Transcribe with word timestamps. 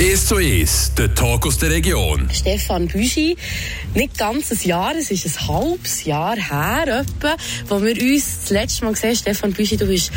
1 0.00 0.26
zu 0.28 0.36
1, 0.36 0.94
der 0.96 1.14
Talk 1.14 1.46
aus 1.46 1.58
der 1.58 1.68
Region. 1.68 2.26
Stefan 2.32 2.88
Büschi, 2.88 3.36
nicht 3.94 4.16
ganz 4.16 4.50
ein 4.50 4.58
Jahr, 4.66 4.94
es 4.96 5.10
ist 5.10 5.26
ein 5.26 5.48
halbes 5.48 6.06
Jahr 6.06 6.36
her, 6.36 7.04
etwa, 7.04 7.36
wo 7.68 7.82
wir 7.82 8.00
uns 8.00 8.40
das 8.40 8.50
letzte 8.50 8.86
Mal 8.86 8.94
gesehen 8.94 9.14
Stefan 9.14 9.52
Büschi, 9.52 9.76
du 9.76 9.84
bist 9.84 10.10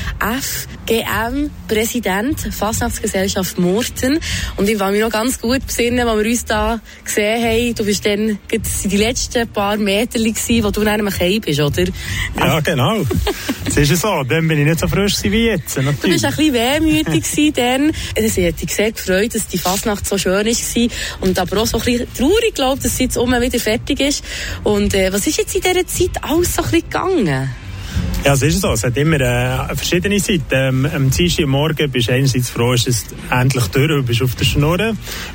FGM-Präsident, 0.88 2.40
Fastnachtsgesellschaft 2.40 3.60
Murten. 3.60 4.22
Und 4.56 4.70
ich 4.70 4.80
war 4.80 4.90
mir 4.92 5.04
noch 5.04 5.12
ganz 5.12 5.42
gut 5.42 5.68
besinnen, 5.68 6.08
als 6.08 6.24
wir 6.24 6.32
uns 6.32 6.46
da 6.46 6.80
gesehen 7.04 7.44
haben. 7.44 7.76
Du 7.76 7.84
bist 7.84 8.06
dann 8.06 8.40
die 8.86 8.98
letzten 8.98 9.50
paar 9.50 9.76
Meter 9.76 10.18
gewesen, 10.18 10.64
wo 10.64 10.72
du 10.72 10.82
nach 10.84 10.94
einem 10.94 11.10
Kai 11.10 11.40
bist, 11.44 11.60
oder? 11.60 11.84
Ja, 12.38 12.62
genau. 12.62 13.04
das 13.66 13.76
ist 13.76 14.02
so. 14.02 14.24
Dann 14.24 14.48
bin 14.48 14.60
ich 14.60 14.66
nicht 14.66 14.80
so 14.80 14.88
frisch 14.88 15.16
wie 15.24 15.48
jetzt, 15.48 15.76
natürlich. 15.76 16.00
Du 16.00 16.08
bist 16.08 16.24
ein 16.24 16.36
bisschen 16.36 16.54
wehmütig 16.54 17.54
dann. 17.54 17.92
Es 18.16 18.38
hat 18.38 18.62
dich 18.62 18.74
sehr 18.74 18.94
gefreut, 18.94 19.36
dass 19.36 19.46
die 19.48 19.58
Fasnacht 19.74 20.08
so 20.08 20.18
schön 20.18 20.46
war. 20.46 20.88
Und 21.22 21.40
aber 21.40 21.62
auch 21.62 21.68
so 21.68 21.78
ein 21.78 21.84
bisschen 21.84 22.14
traurig, 22.14 22.54
glaube 22.54 22.82
dass 22.82 22.98
sie 22.98 23.04
jetzt 23.06 23.18
um 23.18 23.32
wieder 23.32 23.60
fertig 23.60 24.00
ist. 24.00 24.24
Und 24.64 24.94
äh, 24.94 25.12
was 25.12 25.26
ist 25.26 25.38
jetzt 25.38 25.56
in 25.56 25.62
dieser 25.62 25.88
Zeit 25.88 26.24
alles 26.24 26.56
so 26.56 26.62
ein 26.62 26.70
bisschen 26.70 26.90
gegangen? 26.90 27.63
Ja, 28.26 28.34
es 28.34 28.42
ist 28.42 28.62
so. 28.62 28.72
Es 28.72 28.86
hat 28.86 28.96
immer 28.96 29.20
äh, 29.20 29.76
verschiedene 29.76 30.18
Seiten. 30.18 30.44
Ähm, 30.52 30.90
am 30.96 31.10
Dienstag 31.10 31.46
Morgen 31.46 31.92
bist 31.92 32.08
du 32.08 32.14
einerseits 32.14 32.50
froh, 32.50 32.72
ist 32.72 32.88
es 32.88 33.06
endlich 33.30 33.68
durch, 33.68 33.90
du 33.90 34.02
bist 34.02 34.22
auf 34.22 34.36
der 34.36 34.46
Schnur. 34.46 34.80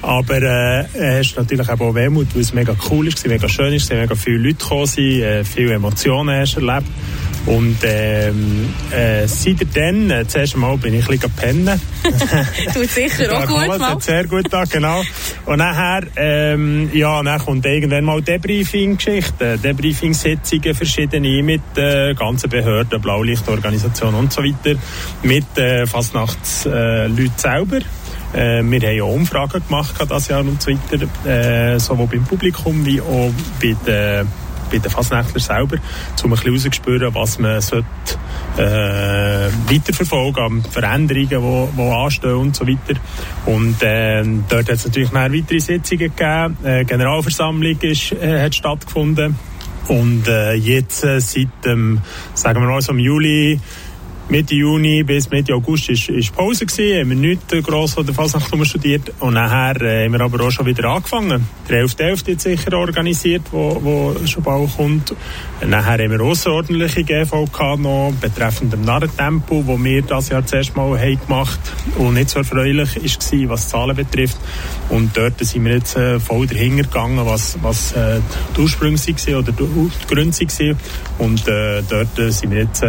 Aber 0.01 0.43
äh, 0.43 0.87
hast 1.19 1.37
natürlich 1.37 1.69
auch 1.69 1.95
Wehmut, 1.95 2.29
weil 2.35 2.41
es 2.41 2.55
mega 2.55 2.75
cool 2.91 3.09
ist, 3.09 3.27
mega 3.27 3.47
schön 3.47 3.75
ist, 3.75 3.93
mega 3.93 4.15
viele 4.15 4.39
Leute 4.39 4.55
gekommen 4.55 4.87
sind, 4.87 5.21
äh, 5.21 5.45
viele 5.45 5.75
Emotionen 5.75 6.41
hast 6.41 6.57
erlebt. 6.57 6.87
Und 7.49 7.79
ähm, 7.83 8.75
äh, 8.91 9.27
seitdem, 9.27 10.11
äh, 10.11 10.27
zuerst 10.27 10.55
einmal 10.55 10.77
bin 10.77 10.93
ich 10.93 11.09
ein 11.09 11.19
bisschen 11.19 11.33
pennen. 11.33 11.81
Tut 12.75 12.91
sicher 12.91 13.39
auch 13.39 13.47
gut, 13.47 13.79
mal. 13.79 14.01
Sehr 14.01 14.27
gut, 14.27 14.47
da, 14.51 14.65
genau. 14.65 15.03
Und 15.47 15.59
nachher, 15.59 16.03
ähm, 16.17 16.91
ja, 16.93 17.23
dann 17.23 17.39
kommt 17.39 17.65
irgendwann 17.65 18.05
mal 18.05 18.21
Debriefing-Geschichte, 18.21 19.59
Debriefing-Sitzungen, 19.59 20.75
verschiedene 20.75 21.43
mit 21.43 21.63
äh, 21.77 22.13
ganzen 22.15 22.51
Behörden, 22.51 22.78
Blaulichtorganisation 22.85 24.15
und 24.15 24.33
so 24.33 24.43
weiter, 24.43 24.79
mit 25.23 25.57
äh, 25.59 25.87
Fastnachtsleuten 25.87 27.27
äh, 27.27 27.31
selber. 27.37 27.79
Äh, 28.33 28.63
wir 28.63 28.81
haben 28.81 28.97
ja 28.97 29.05
Umfragen 29.05 29.63
gemacht 29.67 29.95
das 30.09 30.29
Jahr 30.29 30.41
und 30.41 30.61
so 30.61 30.71
weiter, 30.71 31.07
äh, 31.27 31.79
sowohl 31.79 32.07
beim 32.07 32.25
Publikum 32.25 32.85
wie 32.85 33.01
auch 33.01 33.33
bei 33.61 33.75
den 33.87 34.29
bei 34.71 34.79
den 34.79 34.91
Fasnächtler 34.91 35.41
selber, 35.41 35.77
um 36.23 36.25
ein 36.25 36.31
bisschen 36.31 36.45
herauszuspüren, 36.45 37.15
was 37.15 37.39
man 37.39 37.61
sollte, 37.61 37.87
äh, 38.57 39.49
weiterverfolgen 39.73 40.43
an 40.43 40.63
Veränderungen, 40.63 41.69
die, 41.77 41.83
anstehen 41.83 42.35
und 42.35 42.57
so 42.57 42.67
weiter. 42.67 43.01
Und 43.47 43.83
äh, 43.83 44.25
dort 44.49 44.69
hat 44.69 44.77
es 44.77 44.87
natürlich 44.87 45.13
mehr 45.13 45.33
weitere 45.33 45.61
Sitzungen 45.61 46.15
gegeben. 46.15 46.57
Äh, 46.65 46.85
Generalversammlung 46.85 47.81
ist, 47.81 48.13
äh, 48.13 48.43
hat 48.43 48.55
stattgefunden. 48.55 49.37
Und 49.89 50.29
äh, 50.29 50.53
jetzt 50.53 51.03
äh, 51.05 51.21
seit 51.21 51.49
dem, 51.65 52.01
sagen 52.35 52.61
wir 52.61 52.69
mal 52.69 52.81
so 52.81 52.93
im 52.93 52.99
Juli, 52.99 53.59
Mitte 54.31 54.55
Juni 54.55 55.03
bis 55.05 55.31
Mitte 55.31 55.55
August 55.55 55.89
ist, 55.89 56.11
ist 56.11 56.35
Pause 56.37 56.67
gewesen, 56.67 57.01
haben 57.01 57.09
wir 57.11 57.17
nicht 57.17 57.49
gross 57.65 57.95
von 57.95 58.05
der 58.05 58.15
Fasnacht 58.15 58.55
studiert 58.67 59.11
und 59.21 59.33
nachher 59.33 59.81
äh, 59.81 60.05
haben 60.05 60.13
wir 60.13 60.21
aber 60.21 60.45
auch 60.45 60.51
schon 60.51 60.67
wieder 60.67 60.85
angefangen. 60.91 61.49
Der 61.67 61.87
11.11. 61.87 62.29
jetzt 62.29 62.43
sicher 62.43 62.77
organisiert, 62.77 63.43
wo, 63.51 63.79
wo 63.83 64.27
schon 64.27 64.43
bald 64.43 64.77
kommt. 64.77 65.15
Und 65.63 65.71
nachher 65.71 66.05
haben 66.05 66.11
wir 66.11 66.21
außerordentliche 66.21 67.05
GVK 67.05 67.79
noch 67.79 68.13
betreffend 68.21 68.71
dem 68.71 68.83
Narrentempo, 68.83 69.67
wo 69.67 69.83
wir 69.83 70.03
das 70.03 70.29
Jahr 70.29 70.45
zuerst 70.45 70.77
mal 70.77 71.01
haben 71.01 71.21
gemacht 71.27 71.61
und 71.97 72.13
nicht 72.13 72.29
so 72.29 72.41
erfreulich 72.41 72.97
ist 72.97 73.33
was 73.49 73.71
Zahlen 73.71 73.97
betrifft. 73.97 74.37
Und 74.91 75.17
dort 75.17 75.43
sind 75.43 75.65
wir 75.65 75.73
jetzt 75.73 75.97
äh, 75.97 76.21
voll 76.21 76.47
dahinter 76.47 76.83
gegangen, 76.83 77.25
was, 77.25 77.57
was 77.63 77.93
äh, 77.93 78.21
die 78.55 78.61
Ursprünge 78.61 78.99
waren 78.99 79.35
oder 79.37 79.53
die 79.53 79.91
Gründe 80.07 80.37
waren. 80.37 80.77
Und 81.17 81.49
äh, 81.49 81.83
dort 81.89 82.19
äh, 82.19 82.31
sind 82.31 82.51
wir 82.51 82.65
jetzt 82.65 82.85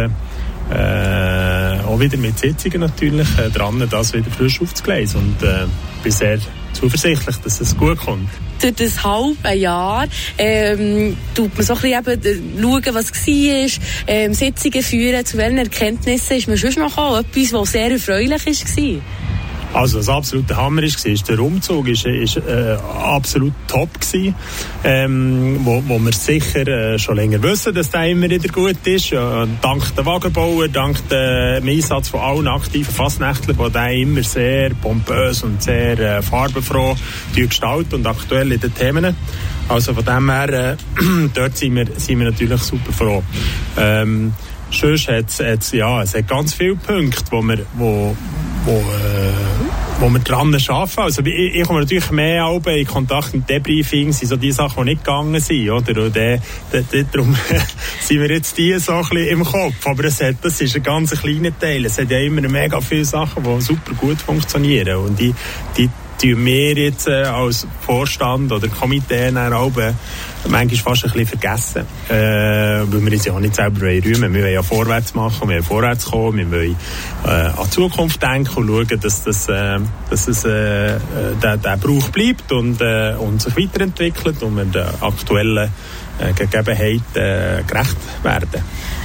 äh, 0.70 1.80
auch 1.86 1.98
wieder 1.98 2.16
mit 2.16 2.38
Sitzungen 2.38 2.80
natürlich 2.80 3.28
äh, 3.38 3.50
dran, 3.50 3.86
das 3.90 4.12
wieder 4.12 4.30
frisch 4.30 4.60
aufzugleisen 4.60 5.20
und 5.20 5.42
äh, 5.46 5.66
bin 6.02 6.12
sehr 6.12 6.38
zuversichtlich, 6.72 7.36
dass 7.36 7.60
es 7.60 7.76
gut 7.76 7.98
kommt. 7.98 8.28
Durch 8.60 8.74
das 8.74 9.02
halbe 9.02 9.54
Jahr 9.54 10.06
ähm, 10.38 11.16
tut 11.34 11.54
man 11.56 11.64
so 11.64 11.74
ein 11.74 11.80
bisschen 11.80 12.24
eben 12.24 12.58
äh, 12.58 12.62
schauen, 12.62 12.94
was 12.94 13.12
war, 13.12 13.84
ähm, 14.06 14.34
Sitzungen 14.34 14.82
führen, 14.82 15.24
zu 15.24 15.38
welchen 15.38 15.58
Erkenntnissen 15.58 16.36
ist 16.36 16.48
man 16.48 16.58
schon 16.58 16.74
noch 16.74 16.94
gekommen, 16.94 17.24
etwas, 17.24 17.52
was 17.52 17.72
sehr 17.72 17.90
erfreulich 17.90 18.46
war? 18.46 19.29
Also 19.72 19.98
das 19.98 20.08
absolute 20.08 20.56
Hammer 20.56 20.82
ist, 20.82 21.06
ist 21.06 21.28
der 21.28 21.38
Umzug 21.38 21.88
ist, 21.88 22.04
ist 22.04 22.36
äh, 22.38 22.76
absolut 23.04 23.52
top 23.68 24.00
gewesen, 24.00 24.34
ähm, 24.82 25.60
wo, 25.64 25.82
wo 25.86 25.98
wir 25.98 26.12
sicher 26.12 26.66
äh, 26.66 26.98
schon 26.98 27.16
länger 27.16 27.40
wissen, 27.42 27.72
dass 27.72 27.90
der 27.90 28.06
immer 28.06 28.28
wieder 28.28 28.48
gut 28.48 28.84
ist. 28.84 29.12
Äh, 29.12 29.46
dank 29.62 29.94
der 29.94 30.04
Wagenbauer, 30.06 30.68
dank 30.68 31.08
dem 31.08 31.68
Einsatz 31.68 32.08
von 32.08 32.20
allen 32.20 32.48
aktiven 32.48 32.92
Fastnächtlern, 32.92 33.56
die 33.56 33.72
der 33.72 33.92
immer 33.92 34.22
sehr 34.24 34.70
pompös 34.74 35.44
und 35.44 35.62
sehr 35.62 35.98
äh, 35.98 36.22
farbenfroh 36.22 36.96
gestalten 37.34 37.94
und 37.94 38.06
aktuell 38.06 38.50
in 38.50 38.60
den 38.60 38.74
Themen. 38.74 39.16
Also 39.68 39.94
von 39.94 40.04
dem 40.04 40.28
her, 40.30 40.72
äh, 40.72 40.76
dort 41.34 41.56
sind 41.56 41.76
wir, 41.76 41.86
sind 41.96 42.18
wir 42.18 42.30
natürlich 42.30 42.60
super 42.60 42.92
froh. 42.92 43.22
Ähm, 43.78 44.32
Sonst 44.70 45.08
hat 45.08 45.40
es, 45.40 45.72
ja, 45.72 46.02
es 46.02 46.14
hat 46.14 46.28
ganz 46.28 46.54
viele 46.54 46.76
Punkte, 46.76 47.24
wo 47.30 47.42
wir, 47.42 47.58
wo, 47.74 48.16
wo, 48.64 48.72
äh, 48.72 49.32
wo 50.00 50.08
wir 50.08 50.20
dran 50.20 50.54
arbeiten. 50.54 51.00
Also 51.00 51.22
ich, 51.22 51.54
ich 51.56 51.66
komme 51.66 51.80
natürlich 51.80 52.10
mehr 52.10 52.60
in 52.66 52.86
Kontakt 52.86 53.34
mit 53.34 53.48
Debriefing, 53.48 54.12
sind 54.12 54.28
so 54.28 54.36
die 54.36 54.52
Sachen, 54.52 54.84
die 54.84 54.92
nicht 54.92 55.04
gegangen 55.04 55.40
sind, 55.40 55.70
oder? 55.70 56.04
Und 56.04 56.14
de, 56.14 56.40
darum 57.12 57.36
sind 58.00 58.20
wir 58.20 58.30
jetzt 58.30 58.56
die 58.58 58.78
so 58.78 58.92
ein 58.92 59.00
bisschen 59.00 59.28
im 59.28 59.44
Kopf. 59.44 59.86
Aber 59.86 60.04
es 60.04 60.20
hat, 60.20 60.36
das 60.42 60.60
ist 60.60 60.76
ein 60.76 60.82
ganz 60.82 61.10
kleiner 61.20 61.56
Teil. 61.58 61.84
Es 61.84 61.98
hat 61.98 62.10
ja 62.10 62.18
immer 62.18 62.42
mega 62.48 62.80
viele 62.80 63.04
Sachen, 63.04 63.42
die 63.42 63.60
super 63.60 63.94
gut 63.94 64.20
funktionieren. 64.20 64.96
Und 64.98 65.18
die, 65.18 65.34
die 65.76 65.90
tun 66.20 66.44
wir 66.44 66.74
jetzt 66.74 67.08
äh, 67.08 67.24
als 67.24 67.66
Vorstand 67.80 68.52
oder 68.52 68.68
Komitee 68.68 69.32
auch 69.36 69.76
äh, 69.78 69.92
manchmal 70.48 70.94
fast 70.94 71.04
ein 71.04 71.12
bisschen 71.12 71.38
vergessen. 71.38 71.86
Äh, 72.08 72.12
weil 72.12 73.04
wir 73.04 73.12
uns 73.12 73.24
ja 73.24 73.32
auch 73.32 73.40
nicht 73.40 73.54
selber 73.54 73.82
rühmen 73.82 74.32
Wir 74.34 74.42
wollen 74.42 74.54
ja 74.54 74.62
vorwärts 74.62 75.14
machen, 75.14 75.48
wir 75.48 75.56
wollen 75.56 75.62
vorwärts 75.62 76.04
kommen, 76.06 76.50
wir 76.50 76.58
wollen 76.58 76.76
äh, 77.24 77.28
an 77.28 77.66
die 77.66 77.70
Zukunft 77.70 78.22
denken 78.22 78.56
und 78.56 78.68
schauen, 78.68 79.00
dass, 79.00 79.24
das, 79.24 79.48
äh, 79.48 79.78
dass 80.08 80.28
es, 80.28 80.44
äh, 80.44 80.98
der, 81.42 81.56
der 81.56 81.76
Brauch 81.76 82.08
bleibt 82.10 82.50
und, 82.52 82.80
äh, 82.80 83.14
und 83.18 83.42
sich 83.42 83.56
weiterentwickelt 83.56 84.42
und 84.42 84.56
wir 84.56 84.64
der 84.64 84.94
aktuellen 85.00 85.70
äh, 86.20 86.32
Gegebenheit 86.32 87.00
äh, 87.14 87.62
gerecht 87.66 87.96
werden. 88.22 88.62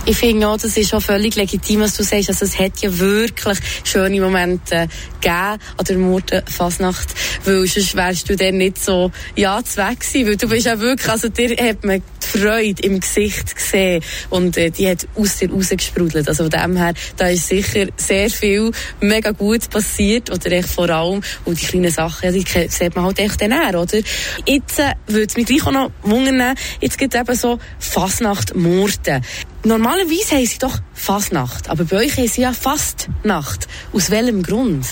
Ich 0.07 0.17
finde 0.17 0.47
auch, 0.47 0.57
das 0.57 0.77
ist 0.77 0.93
auch 0.93 1.01
völlig 1.01 1.35
legitim, 1.35 1.79
was 1.79 1.95
du 1.95 2.03
sagst. 2.03 2.29
Also 2.29 2.45
es 2.45 2.59
hat 2.59 2.79
ja 2.81 2.95
wirklich 2.99 3.57
schöne 3.83 4.21
Momente 4.21 4.87
gegeben 5.19 5.59
an 5.77 5.85
der 5.87 5.97
Murtenfasnacht, 5.97 7.15
weil 7.43 7.65
sonst 7.65 7.95
wärst 7.95 8.29
du 8.29 8.35
dann 8.35 8.57
nicht 8.57 8.83
so, 8.83 9.11
ja, 9.35 9.57
weg 9.57 9.99
gewesen, 9.99 10.27
weil 10.27 10.37
du 10.37 10.47
bist 10.47 10.65
ja 10.67 10.79
wirklich, 10.79 11.09
also 11.09 11.24
dir 11.29 11.55
hat 11.57 11.83
man 11.83 12.01
die 12.01 12.39
Freude 12.39 12.81
im 12.83 12.99
Gesicht 12.99 13.55
gesehen 13.55 14.03
und 14.29 14.57
äh, 14.57 14.69
die 14.69 14.89
hat 14.89 15.07
aus 15.15 15.37
dir 15.37 15.51
rausgesprudelt. 15.51 16.27
Also 16.27 16.43
von 16.43 16.49
dem 16.49 16.75
her, 16.77 16.93
da 17.17 17.27
ist 17.27 17.47
sicher 17.47 17.87
sehr 17.97 18.29
viel 18.29 18.71
mega 19.01 19.31
gut 19.31 19.69
passiert 19.69 20.29
oder 20.31 20.51
echt 20.51 20.69
vor 20.69 20.89
allem, 20.89 21.21
und 21.45 21.61
die 21.61 21.65
kleinen 21.65 21.91
Sachen, 21.91 22.33
die 22.33 22.45
sieht 22.69 22.95
man 22.95 23.05
halt 23.05 23.19
echt 23.19 23.41
dann 23.41 23.51
her, 23.51 23.79
oder? 23.79 23.99
Jetzt 24.45 24.79
äh, 24.79 24.93
würde 25.07 25.27
es 25.27 25.35
mich 25.37 25.45
gleich 25.45 25.65
auch 25.65 25.71
noch 25.71 25.91
wundern, 26.03 26.55
jetzt 26.81 26.97
gibt 26.97 27.13
es 27.13 27.21
eben 27.21 27.35
so 27.35 27.59
Fasnacht 27.79 28.55
Murten. 28.55 29.21
Normalerweise 29.63 30.35
haben 30.35 30.45
sie 30.45 30.59
doch 30.59 30.79
Fasnacht, 30.93 31.69
aber 31.69 31.85
bei 31.85 31.97
euch 31.97 32.17
haben 32.17 32.27
sie 32.27 32.41
ja 32.41 32.53
Fastnacht. 32.53 33.67
Aus 33.93 34.11
welchem 34.11 34.43
Grund? 34.43 34.85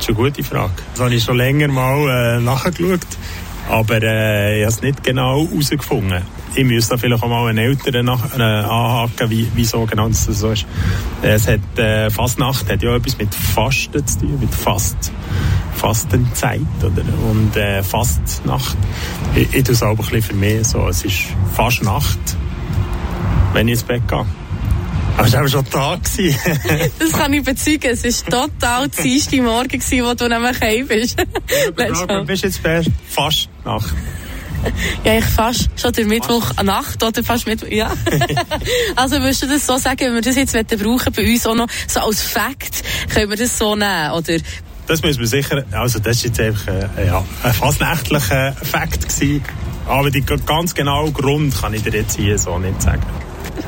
Das 0.00 0.08
ist 0.08 0.16
eine 0.16 0.16
gute 0.16 0.42
Frage. 0.42 0.72
Das 0.92 1.02
habe 1.02 1.14
ich 1.14 1.22
schon 1.22 1.36
länger 1.36 1.68
mal 1.68 2.38
äh, 2.38 2.40
nachgeschaut, 2.40 3.00
aber 3.70 4.02
äh, 4.02 4.58
ich 4.58 4.64
habe 4.64 4.72
es 4.72 4.82
nicht 4.82 5.02
genau 5.02 5.46
herausgefunden. 5.46 6.22
Ich 6.54 6.64
müsste 6.64 6.98
vielleicht 6.98 7.22
auch 7.22 7.28
mal 7.28 7.48
einen 7.48 7.58
Älteren 7.58 8.06
nach, 8.06 8.36
äh, 8.36 8.42
anhaken, 8.42 9.30
wie, 9.30 9.48
wieso 9.54 9.86
genau 9.86 10.08
das 10.08 10.24
so 10.24 10.50
ist. 10.50 10.66
Es 11.22 11.46
hat, 11.46 11.78
äh, 11.78 12.10
Fastnacht 12.10 12.70
hat 12.70 12.82
ja 12.82 12.96
etwas 12.96 13.16
mit 13.18 13.34
Fasten 13.34 14.06
zu 14.06 14.18
tun, 14.20 14.40
mit 14.40 14.54
Fast. 14.54 15.12
Fastenzeit 15.76 16.60
oder? 16.80 17.04
und 17.30 17.56
äh, 17.56 17.82
Fastnacht. 17.82 18.76
Ich, 19.34 19.54
ich 19.54 19.64
tue 19.64 19.74
es 19.74 19.82
auch 19.82 19.90
ein 19.90 19.96
bisschen 19.96 20.22
für 20.22 20.34
mich 20.34 20.66
so, 20.66 20.88
es 20.88 21.04
ist 21.04 21.28
fast 21.54 21.82
Nacht 21.82 22.18
wenn 23.52 23.68
ich 23.68 23.72
ins 23.72 23.82
Bett 23.82 24.06
gehe. 24.08 24.24
Aber 25.16 25.26
es 25.26 25.32
war 25.32 25.48
schon 25.48 25.64
Tag. 25.70 26.00
das 26.98 27.12
kann 27.12 27.32
ich 27.32 27.44
bezeugen. 27.44 27.90
Es 27.90 28.04
war 28.04 28.48
total 28.48 28.88
der 28.88 29.04
erste 29.04 29.42
Morgen, 29.42 29.80
wo 29.80 30.14
du 30.14 30.28
nämlich 30.28 30.60
heim 30.60 30.86
bist. 30.86 31.16
du 31.18 32.24
bist 32.24 32.44
jetzt 32.44 32.60
fast 33.08 33.48
Nacht. 33.64 33.94
Ja, 35.04 35.18
ich 35.18 35.24
fast 35.24 35.70
schon 35.76 35.92
der 35.92 36.06
Mittwoch 36.06 36.50
an 36.56 36.66
Nacht 36.66 37.02
oder 37.02 37.24
fast 37.24 37.46
Mittwoch, 37.46 37.68
ja. 37.68 37.90
also 38.96 39.16
würdest 39.16 39.42
du 39.42 39.46
das 39.46 39.66
so 39.66 39.78
sagen, 39.78 40.00
wenn 40.00 40.14
wir 40.14 40.20
das 40.20 40.36
jetzt 40.36 40.52
brauchen 40.52 41.12
bei 41.14 41.32
uns 41.32 41.46
auch 41.46 41.54
noch 41.54 41.68
so 41.86 42.00
als 42.00 42.22
Fakt, 42.22 42.82
können 43.08 43.30
wir 43.30 43.38
das 43.38 43.56
so 43.56 43.74
nehmen, 43.74 44.10
oder 44.12 44.36
das 44.86 45.02
muss 45.02 45.18
man 45.18 45.26
sicher, 45.26 45.64
also 45.70 46.00
das 46.00 46.16
ist 46.16 46.24
jetzt 46.24 46.40
einfach 46.40 46.66
äh, 46.96 47.06
ja, 47.06 47.24
ein 47.44 47.52
fast 47.54 47.80
nächtlicher 47.80 48.52
Fakt 48.52 49.08
gewesen. 49.08 49.44
Aber 49.86 50.10
den 50.10 50.26
ganz 50.26 50.74
genauen 50.74 51.12
Grund 51.12 51.54
kann 51.60 51.74
ich 51.74 51.84
dir 51.84 51.92
jetzt 51.92 52.16
hier 52.16 52.36
so 52.36 52.58
nicht 52.58 52.82
sagen. 52.82 53.02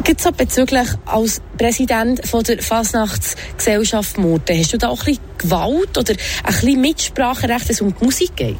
Gibt 0.05 0.25
es 0.25 0.33
bezüglich 0.33 0.89
als 1.06 1.41
Präsident 1.59 2.27
von 2.27 2.43
der 2.43 2.62
Fasnachtsgesellschaft 2.62 4.19
Murten, 4.19 4.59
hast 4.59 4.73
du 4.73 4.79
da 4.79 4.89
auch 4.89 5.00
ein 5.00 5.05
bisschen 5.05 5.23
Gewalt 5.39 5.99
oder 5.99 6.15
ein 6.44 6.53
bisschen 6.55 6.81
Mitspracherecht, 6.81 7.69
wenn 7.69 7.75
es 7.75 7.81
um 7.81 7.94
die 7.94 8.05
Musik 8.05 8.37
geht? 8.37 8.56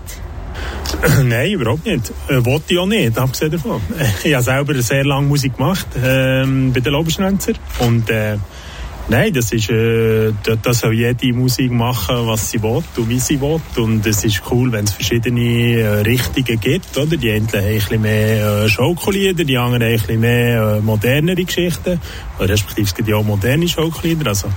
Nein, 1.25 1.52
überhaupt 1.52 1.87
nicht. 1.87 2.12
Äh, 2.29 2.44
wollte 2.44 2.75
ich 2.75 2.79
auch 2.79 2.87
nicht, 2.87 3.19
abgesehen 3.19 3.50
davon. 3.50 3.81
Ich 4.25 4.34
habe 4.34 4.44
selber 4.44 4.81
sehr 4.82 5.05
lange 5.05 5.26
Musik 5.26 5.56
gemacht 5.56 5.87
ähm, 6.02 6.73
bei 6.73 6.81
den 6.81 6.93
Loberschnänzer 6.93 7.52
und 7.81 8.08
äh, 8.11 8.37
Nein, 9.08 9.32
das 9.32 9.52
ist, 9.52 9.69
äh, 9.69 10.32
das 10.62 10.81
soll 10.81 10.94
jede 10.94 11.32
Musik 11.32 11.70
machen, 11.70 12.26
was 12.26 12.50
sie 12.50 12.62
will 12.62 12.82
und 12.96 13.08
wie 13.08 13.19
sie 13.19 13.40
will. 13.40 13.60
Und 13.76 14.06
es 14.06 14.25
ist 14.25 14.43
cool, 14.50 14.70
wenn 14.70 14.84
es 14.84 14.93
verschiedene 14.93 15.81
äh, 15.81 16.00
Richtungen 16.02 16.60
gibt, 16.60 16.96
oder? 16.96 17.16
Die 17.16 17.31
einen 17.32 17.49
haben 17.49 17.58
ein 17.58 17.75
bisschen 17.75 18.00
mehr 18.00 18.64
äh, 18.64 18.69
Schaukellieder, 18.69 19.44
die 19.44 19.58
anderen 19.58 19.82
haben 19.82 19.90
ein 19.90 19.99
bisschen 19.99 20.20
mehr 20.20 20.76
äh, 20.76 20.81
modernere 20.81 21.44
Geschichten. 21.44 22.00
Respektive 22.38 22.87
es 22.87 22.94
gibt 22.94 23.08
ja 23.08 23.16
auch 23.16 23.25
moderne 23.25 23.69
Schaukellieder, 23.69 24.28
also. 24.28 24.49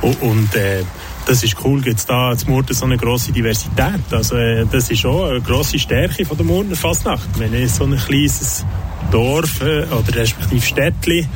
Und, 0.00 0.22
und 0.22 0.54
äh, 0.56 0.82
das 1.26 1.44
ist 1.44 1.56
cool, 1.64 1.80
gibt 1.80 1.98
es 1.98 2.06
da 2.06 2.36
zum 2.36 2.50
Murten 2.50 2.74
so 2.74 2.86
eine 2.86 2.96
grosse 2.96 3.30
Diversität. 3.30 4.00
Also, 4.10 4.36
äh, 4.36 4.66
das 4.70 4.90
ist 4.90 5.04
auch 5.04 5.28
eine 5.28 5.40
grosse 5.40 5.78
Stärke 5.78 6.24
von 6.24 6.36
der 6.36 6.46
Murtener 6.46 6.76
Fastnacht. 6.76 7.28
Wenn 7.38 7.54
ich 7.54 7.70
so 7.70 7.84
ein 7.84 7.96
kleines 7.96 8.64
Dorf 9.12 9.60
oder 9.60 10.16
respektive 10.16 10.62
Städtli, 10.62 11.26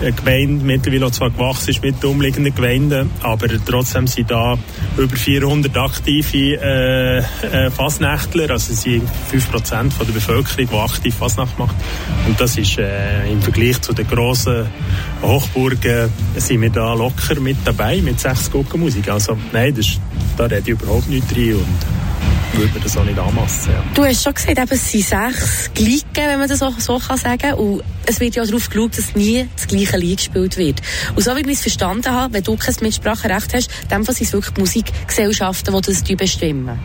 eine 0.00 0.12
Gemeinde 0.12 0.64
mittlerweile 0.64 1.10
zwar 1.12 1.30
gewachsen 1.30 1.70
ist 1.70 1.82
mit 1.82 2.02
den 2.02 2.10
umliegenden 2.10 2.54
Gemeinden, 2.54 3.10
aber 3.22 3.46
trotzdem 3.64 4.06
sind 4.06 4.30
da 4.30 4.58
über 4.96 5.16
400 5.16 5.76
aktive 5.76 6.60
äh, 6.60 7.18
äh, 7.18 7.70
Fasnächtler, 7.70 8.50
also 8.50 8.74
sind 8.74 9.08
5% 9.32 9.92
von 9.92 10.06
der 10.06 10.12
Bevölkerung, 10.12 10.68
die 10.70 10.76
aktiv 10.76 11.14
Fasnacht 11.14 11.58
macht. 11.58 11.76
Und 12.26 12.40
das 12.40 12.58
ist 12.58 12.78
äh, 12.78 13.30
im 13.30 13.40
Vergleich 13.40 13.80
zu 13.80 13.92
den 13.92 14.08
grossen 14.08 14.66
Hochburgen 15.22 16.10
sind 16.36 16.60
wir 16.60 16.70
da 16.70 16.94
locker 16.94 17.38
mit 17.40 17.58
dabei, 17.64 18.00
mit 18.02 18.18
sechs 18.18 18.50
Guckenmusik. 18.50 19.08
Also 19.08 19.38
nein, 19.52 19.74
das, 19.74 20.00
da 20.36 20.44
rede 20.44 20.62
ich 20.62 20.68
überhaupt 20.68 21.08
nicht 21.08 21.30
rein 21.36 21.54
und 21.54 22.31
würde 22.54 22.72
man 22.72 22.82
das 22.82 22.96
auch 22.96 23.04
nicht 23.04 23.18
anmassen. 23.18 23.72
Ja. 23.72 23.84
Du 23.94 24.04
hast 24.04 24.22
schon 24.22 24.34
gesagt, 24.34 24.58
eben, 24.58 24.68
es 24.70 24.90
sind 24.90 25.04
sechs 25.04 25.70
Glicken, 25.74 26.28
wenn 26.28 26.38
man 26.38 26.48
das 26.48 26.58
so, 26.58 26.70
so 26.78 26.98
kann 26.98 27.16
sagen 27.16 27.54
Und 27.54 27.82
es 28.06 28.20
wird 28.20 28.36
ja 28.36 28.42
auch 28.42 28.46
darauf 28.46 28.68
geschaut, 28.68 28.98
dass 28.98 29.14
nie 29.14 29.48
das 29.56 29.66
gleiche 29.66 29.96
Lied 29.96 30.18
gespielt 30.18 30.56
wird. 30.56 30.82
Und 31.14 31.22
so 31.22 31.34
wie 31.36 31.40
ich 31.40 31.48
es 31.48 31.62
verstanden 31.62 32.10
habe, 32.10 32.34
wenn 32.34 32.42
du 32.42 32.56
kein 32.56 32.74
Mitspracherecht 32.80 33.54
hast, 33.54 33.70
dann 33.88 34.04
sind 34.04 34.20
es 34.20 34.32
wirklich 34.32 34.56
Musikgesellschaften, 34.56 35.74
die 35.74 35.80
das 35.80 36.02
bestimmen. 36.02 36.78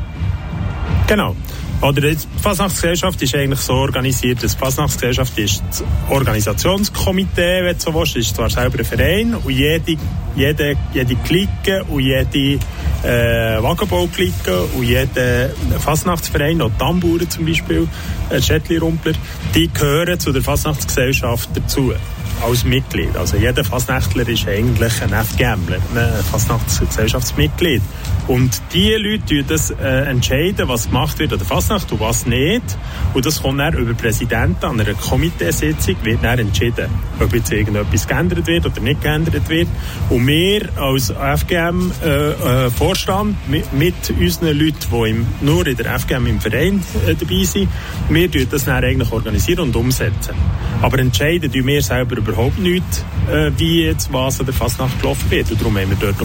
Genau. 1.07 1.35
Oder 1.79 2.01
die 2.01 2.17
Fasnachtsgesellschaft 2.41 3.21
ist 3.21 3.35
eigentlich 3.35 3.59
so 3.59 3.73
organisiert, 3.73 4.43
dass 4.43 4.53
die 4.53 4.59
Fasnachtsgesellschaft 4.59 5.37
ist 5.37 5.63
das 5.69 5.83
Organisationskomitee, 6.09 7.63
wenn 7.63 7.75
du 7.75 7.79
so 7.79 7.93
willst, 7.93 8.15
ist 8.15 8.35
zwar 8.35 8.49
selber 8.49 8.79
ein 8.79 8.85
Verein 8.85 9.35
und 9.35 9.51
jede, 9.51 9.95
jede, 10.35 10.75
jede 10.91 11.15
Clique 11.17 11.83
und 11.87 11.99
jede 11.99 12.59
äh, 13.03 13.61
Wagenbauklicke 13.61 14.63
und 14.75 14.83
jeder 14.83 15.51
Fasnachtsverein, 15.79 16.61
auch 16.61 16.71
Tamburen 16.79 17.29
zum 17.29 17.45
Beispiel, 17.45 17.87
äh, 18.31 18.41
Schädli-Rumpler, 18.41 19.13
die 19.53 19.67
gehören 19.71 20.19
zu 20.19 20.31
der 20.31 20.41
Fasnachtsgesellschaft 20.41 21.49
dazu 21.53 21.93
als 22.41 22.63
Mitglied. 22.63 23.15
Also 23.15 23.37
jeder 23.37 23.63
Fasnächtler 23.63 24.27
ist 24.27 24.47
eigentlich 24.47 25.01
ein 25.01 25.09
FGMler, 25.09 25.77
ein 25.95 26.23
Fasnachtsgesellschaftsmitglied. 26.31 27.81
Und 28.27 28.61
die 28.73 28.91
Leute 28.91 29.43
das 29.43 29.71
äh, 29.71 30.09
entscheiden, 30.09 30.67
was 30.67 30.87
gemacht 30.87 31.17
wird 31.19 31.31
an 31.31 31.39
der 31.39 31.47
Fasnacht 31.47 31.89
und 31.93 32.01
was 32.01 32.25
nicht. 32.25 32.77
Und 33.13 33.25
das 33.25 33.41
kommt 33.41 33.61
dann 33.61 33.73
über 33.73 33.93
Präsidenten 33.93 34.65
an 34.65 34.81
einer 34.81 34.95
Komiteesitzung, 34.95 35.95
wird 36.03 36.21
dann 36.23 36.39
entschieden, 36.39 36.89
ob 37.21 37.33
jetzt 37.33 37.49
irgendetwas 37.51 38.05
geändert 38.05 38.45
wird 38.47 38.65
oder 38.65 38.81
nicht 38.81 39.01
geändert 39.01 39.47
wird. 39.47 39.69
Und 40.09 40.27
wir 40.27 40.67
als 40.77 41.09
FGM-Vorstand 41.09 43.37
äh, 43.49 43.57
äh, 43.57 43.61
mit, 43.71 43.71
mit, 43.73 43.95
unseren 44.19 44.57
Leuten, 44.57 44.77
die 44.91 45.09
im, 45.09 45.25
nur 45.41 45.65
in 45.65 45.77
der 45.77 45.97
FGM 45.97 46.27
im 46.27 46.41
Verein 46.41 46.83
äh, 47.07 47.15
dabei 47.15 47.43
sind, 47.43 47.69
wir 48.09 48.29
tun 48.29 48.45
das 48.49 48.65
dann 48.65 48.83
eigentlich 48.83 49.09
organisieren 49.11 49.61
und 49.61 49.75
umsetzen. 49.75 50.35
Aber 50.81 50.99
entscheiden 50.99 51.53
wir 51.53 51.81
selber 51.81 52.17
überhaupt 52.27 52.59
nicht, 52.59 52.83
äh, 53.31 53.51
wie 53.57 53.83
jetzt 53.83 54.11
was 54.11 54.39
an 54.39 54.45
der 54.45 54.55
Fasnacht 54.55 54.99
gelaufen 55.01 55.29
wird. 55.29 55.51
Und 55.51 55.61
darum 55.61 55.77
haben 55.77 55.89
wir 55.89 55.97
dort 55.99 56.15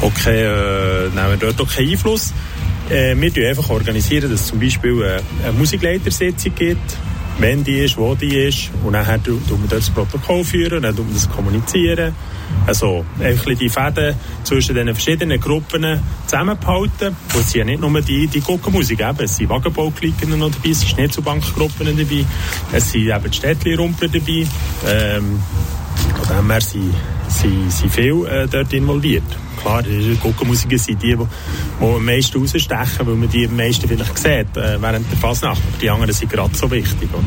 auch, 0.00 0.14
keine, 0.22 0.38
äh, 0.38 1.08
nehmen 1.14 1.40
wir 1.40 1.52
dort 1.52 1.60
auch 1.60 1.74
keinen 1.74 1.90
Einfluss. 1.90 2.32
Äh, 2.90 3.14
wir 3.14 3.30
organisieren 3.30 3.48
einfach 3.50 3.70
dass 4.30 4.40
es 4.40 4.46
zum 4.46 4.60
Beispiel 4.60 5.02
äh, 5.02 5.20
eine 5.44 5.52
Musikleitersitzung 5.56 6.54
gibt, 6.54 6.96
wenn 7.38 7.64
die 7.64 7.78
ist, 7.78 7.96
wo 7.96 8.14
die 8.14 8.36
ist. 8.36 8.70
Und 8.84 8.92
dann 8.92 9.22
tun 9.22 9.40
wir 9.46 9.68
dort 9.68 9.72
das 9.72 9.90
Protokoll 9.90 10.44
führen, 10.44 10.82
dann 10.82 10.94
tun 10.94 11.06
wir 11.08 11.14
das 11.14 11.28
kommunizieren. 11.30 12.14
Also 12.66 13.04
einfach 13.18 13.54
die 13.54 13.68
Fäden 13.68 14.14
zwischen 14.44 14.74
den 14.74 14.88
verschiedenen 14.88 15.40
Gruppen 15.40 16.00
zusammenhalten. 16.26 17.08
Und 17.08 17.40
es 17.40 17.50
sind 17.50 17.60
ja 17.60 17.64
nicht 17.64 17.80
nur 17.80 18.00
die, 18.00 18.26
die 18.26 18.40
Guckenmusik, 18.40 19.00
eben. 19.00 19.24
es 19.24 19.36
sind 19.36 19.48
Wagenbauklicken 19.48 20.38
noch 20.38 20.50
dabei, 20.50 20.70
es 20.70 20.80
sind 20.80 20.90
Schnitzelbankgruppen 20.90 21.86
dabei, 21.96 22.24
es 22.72 22.92
sind 22.92 23.08
eben 23.08 23.30
die 23.30 23.36
Städtli-Rumpler 23.36 24.08
dabei. 24.08 24.46
Ähm, 24.86 25.42
von 26.24 26.36
dem 26.36 26.50
her 26.50 26.60
sind, 26.60 26.94
sind, 27.30 27.70
sind 27.72 27.92
viele 27.92 28.28
äh, 28.28 28.48
dort 28.48 28.72
involviert. 28.72 29.22
Klar, 29.60 29.82
Guckenmusiker 30.22 30.78
sind 30.78 31.02
die, 31.02 31.16
die, 31.16 31.16
die 31.16 31.84
am 31.84 32.04
meisten 32.04 32.38
rausstechen, 32.40 33.06
weil 33.06 33.14
man 33.14 33.28
die 33.28 33.46
am 33.46 33.56
meisten 33.56 33.86
vielleicht 33.86 34.18
sieht 34.18 34.56
äh, 34.56 34.80
während 34.80 35.10
der 35.10 35.18
Fasnacht. 35.18 35.60
Die 35.80 35.90
anderen 35.90 36.12
sind 36.12 36.30
gerade 36.30 36.54
so 36.54 36.70
wichtig. 36.70 37.08
Oder? 37.12 37.24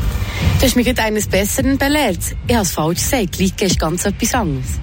Du 0.59 0.65
hast 0.65 0.75
mich 0.75 0.85
gerade 0.85 1.03
eines 1.03 1.27
Besseren 1.27 1.77
belehrt. 1.77 2.35
Ich 2.47 2.53
habe 2.53 2.63
es 2.63 2.71
falsch 2.71 3.00
gesagt. 3.00 3.38
Liegen 3.38 3.65
ist 3.65 3.79
ganz 3.79 4.05
etwas 4.05 4.33
anderes. 4.33 4.79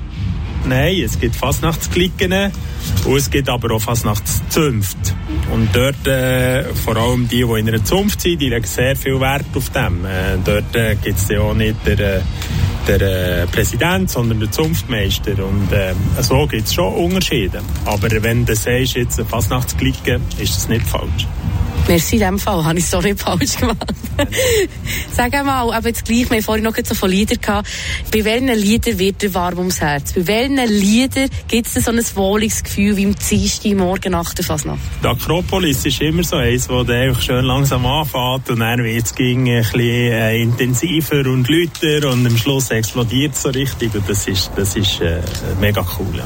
Nein, 0.66 1.00
es 1.00 1.18
gibt 1.18 1.36
Fasnachtsklicken 1.36 2.52
und 3.06 3.16
es 3.16 3.30
gibt 3.30 3.48
aber 3.48 3.74
auch 3.74 3.80
Fasnachtszünfte. 3.80 5.12
Und 5.52 5.74
dort, 5.74 6.06
äh, 6.06 6.64
vor 6.74 6.96
allem 6.96 7.28
die, 7.28 7.44
die 7.44 7.58
in 7.58 7.68
einer 7.68 7.84
Zunft 7.84 8.20
sind, 8.20 8.40
die 8.40 8.50
legen 8.50 8.66
sehr 8.66 8.94
viel 8.94 9.18
Wert 9.20 9.46
auf 9.54 9.70
dem. 9.70 10.04
Äh, 10.04 10.38
dort 10.44 10.76
äh, 10.76 10.96
gibt 11.02 11.18
es 11.18 11.28
ja 11.28 11.40
auch 11.40 11.54
nicht 11.54 11.76
der, 11.86 11.98
äh, 11.98 12.20
der 12.98 13.42
äh, 13.42 13.46
Präsident, 13.46 14.10
sondern 14.10 14.40
der 14.40 14.50
Zunftmeister. 14.50 15.32
Und 15.44 15.72
äh, 15.72 15.94
so 16.20 16.46
gibt 16.46 16.66
es 16.66 16.74
schon 16.74 16.92
Unterschiede. 16.94 17.60
Aber 17.84 18.08
wenn 18.22 18.44
du 18.44 18.54
sagst, 18.54 18.94
jetzt 18.94 19.20
Fasnachtsklicke, 19.20 20.20
ist 20.38 20.56
das 20.56 20.68
nicht 20.68 20.86
falsch. 20.86 21.26
Merci, 21.90 22.14
in 22.14 22.20
dem 22.20 22.38
Fall 22.38 22.64
habe 22.64 22.78
ich 22.78 22.84
es 22.84 22.90
so 22.92 23.00
nicht 23.00 23.18
falsch 23.18 23.56
gemacht. 23.56 23.94
Sag 25.12 25.32
mal, 25.44 25.72
aber 25.72 25.88
jetzt 25.88 26.04
gleich, 26.04 26.30
wir 26.30 26.36
haben 26.36 26.44
vorhin 26.44 26.62
noch 26.62 26.76
so 26.84 26.94
von 26.94 27.10
Liedern 27.10 27.40
gehabt. 27.40 27.68
Bei 28.12 28.24
welchen 28.24 28.46
Liedern 28.46 28.96
wird 29.00 29.20
dir 29.20 29.34
warm 29.34 29.58
ums 29.58 29.80
Herz? 29.80 30.12
Bei 30.12 30.24
welchen 30.28 30.68
Liedern 30.68 31.28
gibt 31.48 31.66
es 31.66 31.84
so 31.84 31.90
ein 31.90 32.00
wohliges 32.14 32.62
Gefühl 32.62 32.96
wie 32.96 33.02
im 33.02 33.16
Dienstag 33.16 33.72
Morgen 33.74 34.12
nach 34.12 34.32
der 34.34 34.44
Fasnacht? 34.44 34.78
Die 35.02 35.06
Akropolis 35.08 35.84
ist 35.84 36.00
immer 36.00 36.22
so 36.22 36.36
eins, 36.36 36.68
wo 36.68 36.84
du 36.84 36.94
einfach 36.94 37.22
schön 37.22 37.44
langsam 37.44 37.84
anfängt 37.84 38.48
und 38.50 38.60
dann 38.60 38.84
wird 38.84 39.06
es 39.06 39.12
ein 39.18 39.44
bisschen 39.44 39.80
äh, 39.80 40.42
intensiver 40.42 41.28
und 41.28 41.48
lauter 41.48 42.12
und 42.12 42.24
am 42.24 42.36
Schluss 42.36 42.70
explodiert 42.70 43.34
es 43.34 43.42
so 43.42 43.48
richtig 43.48 43.92
und 43.96 44.08
das 44.08 44.28
ist, 44.28 44.52
das 44.54 44.76
ist 44.76 45.00
äh, 45.00 45.20
mega 45.60 45.84
cool. 45.98 46.16
Ja. 46.16 46.24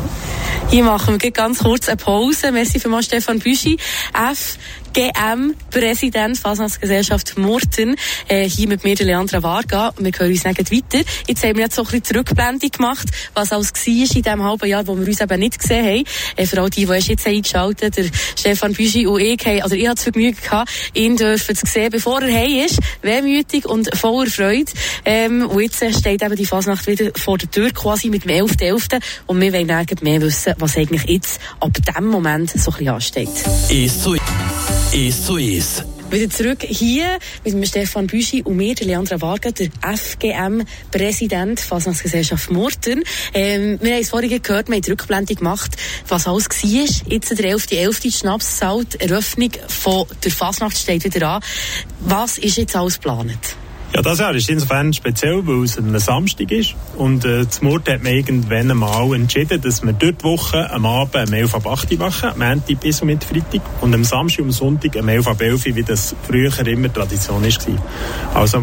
Hier 0.71 0.85
machen 0.85 1.23
wir 1.23 1.31
ganz 1.31 1.61
kurz 1.61 1.89
eine 1.89 1.97
Pause. 1.97 2.53
Merci 2.53 2.81
für 2.81 2.89
mal 2.91 3.03
Stefan 3.03 3.39
Büschi. 3.39 3.79
F 4.13 4.59
GM, 4.95 5.57
Präsident 5.73 6.39
Fasnachtsgesellschaft 6.39 7.37
Murten, 7.37 7.97
äh, 8.29 8.49
hier 8.49 8.69
mit 8.69 8.85
mir, 8.85 8.95
Leandra 8.95 9.43
Varga. 9.43 9.93
Wir 9.99 10.13
können 10.13 10.31
uns 10.31 10.43
sagen 10.43 10.65
weiter. 10.71 11.05
Jetzt 11.27 11.43
haben 11.43 11.57
wir 11.57 11.65
jetzt 11.65 11.75
so 11.75 11.83
ein 11.83 11.87
bisschen 11.87 12.05
Zurückblendung 12.05 12.71
gemacht, 12.71 13.09
was 13.35 13.51
alles 13.51 13.73
war 13.73 13.93
in 13.93 14.23
diesem 14.23 14.43
halben 14.45 14.69
Jahr, 14.69 14.87
wo 14.87 14.97
wir 14.97 15.05
uns 15.05 15.21
eben 15.21 15.41
nicht 15.41 15.59
gesehen 15.59 15.85
haben. 15.85 16.05
Äh, 16.37 16.47
vor 16.47 16.61
allem 16.61 16.71
die, 16.71 16.87
die 16.87 16.93
jetzt 16.93 17.27
eingeschaltet 17.27 17.97
der 17.97 18.05
Stefan 18.39 18.73
Büschi 18.73 19.09
und 19.09 19.21
ich, 19.21 19.45
haben, 19.45 19.63
also 19.63 19.75
ich 19.75 19.85
hatte 19.85 19.97
das 19.97 20.05
Vergnügen 20.05 20.39
gehabt, 20.41 20.71
ihn 20.95 21.17
dürfen 21.17 21.57
zu 21.57 21.67
sehen, 21.67 21.91
bevor 21.91 22.23
er 22.23 22.33
heim 22.33 22.65
ist, 22.65 22.79
wehmütig 23.03 23.67
und 23.67 23.93
voller 23.97 24.31
Freude. 24.31 24.71
Ähm, 25.05 25.49
und 25.49 25.61
jetzt 25.61 25.85
steht 25.99 26.23
eben 26.23 26.37
die 26.37 26.47
Fasnacht 26.47 26.87
wieder 26.87 27.11
vor 27.17 27.37
der 27.37 27.51
Tür, 27.51 27.73
quasi 27.73 28.11
mit 28.11 28.25
dem 28.25 28.47
11.11. 28.47 28.75
.11. 28.75 29.03
Und 29.27 29.41
wir 29.41 29.53
wollen 29.53 29.87
mehr 30.03 30.21
wissen, 30.21 30.55
was 30.59 30.77
eigentlich 30.77 31.05
jetzt 31.05 31.41
ab 31.59 31.73
dem 31.75 32.07
Moment 32.07 32.51
so 32.51 32.71
ein 32.71 32.77
bisschen 32.77 32.95
ansteht. 32.95 33.29
Ist 33.69 34.03
so. 34.05 34.15
Ist 34.95 35.27
zu 35.27 35.39
ist. 35.39 35.83
Wieder 36.09 36.31
zurück 36.31 36.63
hier 36.63 37.19
mit 37.43 37.53
dem 37.53 37.65
Stefan 37.65 38.07
Büschi 38.07 38.45
und 38.45 38.55
mir, 38.55 38.77
der 38.77 38.87
Leandra 38.87 39.21
Varga, 39.21 39.51
der 39.51 39.71
FGM-Präsident 39.83 41.59
Fasnachtsgesellschaft 41.59 42.53
Murten. 42.53 43.03
Ähm, 43.33 43.81
wir 43.83 43.95
haben 43.95 44.01
es 44.03 44.11
vorhin 44.11 44.41
gehört, 44.41 44.69
wir 44.69 44.77
haben 44.77 44.83
die 44.83 44.91
Rückblendung 44.93 45.35
gemacht, 45.35 45.73
was 46.07 46.29
alles 46.29 46.49
war. 46.49 47.13
Jetzt 47.13 47.37
der 47.37 47.57
11.11. 47.57 47.77
11. 47.77 48.15
Schnapszahl, 48.15 48.85
Eröffnung 49.01 49.51
von 49.67 50.07
der 50.23 50.31
Fasnacht 50.31 50.79
steht 50.79 51.03
wieder 51.03 51.29
an. 51.29 51.43
Was 51.99 52.39
ist 52.39 52.57
jetzt 52.57 52.77
alles 52.77 52.95
geplant? 52.95 53.57
Ja, 53.95 54.03
das 54.03 54.19
Jahr 54.19 54.35
ist 54.35 54.51
insofern 54.51 54.93
speziell, 54.93 55.47
weil 55.47 55.63
es 55.63 55.79
ein 55.79 55.97
Samstag 56.01 56.51
ist. 56.51 56.75
Und 56.97 57.25
äh, 57.25 57.49
zum 57.49 57.69
Mord 57.69 57.89
hat 57.89 58.03
man 58.03 58.13
irgendwann 58.13 58.69
einmal 58.69 59.15
entschieden, 59.15 59.61
dass 59.61 59.85
wir 59.85 59.93
dort 59.93 60.21
die 60.21 60.25
Woche 60.25 60.69
am 60.73 60.85
Abend 60.85 61.29
um 61.29 61.33
11 61.33 61.55
ab 61.55 61.67
8 61.69 61.97
machen, 61.97 62.31
am 62.31 62.39
Montag 62.41 62.81
bis 62.81 63.01
und 63.03 63.07
mit 63.07 63.23
Freitag. 63.23 63.61
Und 63.83 63.95
am 63.95 64.03
Samstag 64.03 64.47
und 64.47 64.51
Sonntag 64.51 64.97
um 64.97 65.09
11 65.09 65.29
ab 65.29 65.41
11, 65.41 65.77
wie 65.77 65.85
das 65.85 66.17
früher 66.27 66.67
immer 66.67 66.93
Tradition 66.93 67.45
ist. 67.45 67.69
Also 68.35 68.61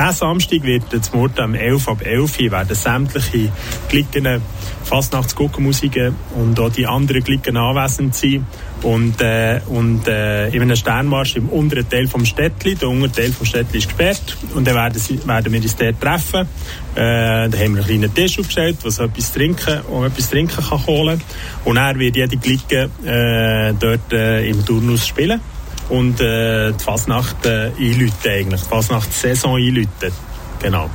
diesen 0.00 0.12
Samstag 0.14 0.62
wird 0.62 0.84
das 0.90 1.12
Mord 1.12 1.38
am 1.40 1.54
11 1.54 1.88
ab 1.88 2.02
11 2.02 2.50
werden 2.50 2.74
sämtliche 2.74 3.52
Glicken 3.88 4.40
Fastnachtsguckenmusiken 4.84 6.14
und 6.36 6.58
auch 6.58 6.70
die 6.70 6.86
anderen 6.86 7.22
Glicken 7.22 7.56
anwesend 7.56 8.14
sein. 8.14 8.46
Und, 8.82 9.20
äh, 9.20 9.60
und 9.66 10.08
äh, 10.08 10.48
in 10.48 10.62
einem 10.62 10.74
Sternmarsch 10.74 11.36
im 11.36 11.50
unteren 11.50 11.86
Teil 11.86 12.08
vom 12.08 12.24
Städtli, 12.24 12.76
der 12.76 12.88
untere 12.88 13.12
Teil 13.12 13.32
vom 13.32 13.44
Städtli 13.44 13.78
ist 13.78 13.88
gesperrt 13.88 14.38
und 14.54 14.66
dann 14.66 14.74
werden, 14.74 14.98
sie, 14.98 15.20
werden 15.26 15.52
wir 15.52 15.60
uns 15.60 15.76
dort 15.76 16.00
treffen. 16.00 16.40
Äh, 16.40 16.46
da 16.94 17.44
haben 17.44 17.50
wir 17.50 17.60
einen 17.60 17.84
kleinen 17.84 18.14
Tisch 18.14 18.38
aufgestellt, 18.38 18.78
was 18.82 18.98
etwas 18.98 19.32
trinken, 19.32 19.82
um 19.82 20.04
etwas 20.04 20.30
trinken 20.30 20.64
kann 20.64 20.86
holen. 20.86 21.20
Und 21.66 21.76
er 21.76 21.98
wird 21.98 22.16
jede 22.16 22.38
Glicke 22.38 22.88
äh, 23.04 23.74
dort 23.78 24.12
äh, 24.12 24.48
im 24.48 24.64
Turnus 24.64 25.06
spielen 25.06 25.40
und 25.90 26.20
äh, 26.20 26.72
die 26.72 26.84
Fasnacht 26.84 27.44
äh, 27.44 27.70
einläuten 27.78 28.30
eigentlich, 28.30 28.60
die 28.62 28.68
Fasnachtssaison 28.68 29.56
einläuten. 29.56 30.12
Genau. 30.62 30.90